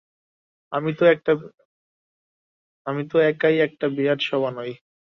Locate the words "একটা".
3.67-3.85